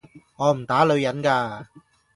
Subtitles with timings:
[0.37, 1.67] 我唔打女人㗎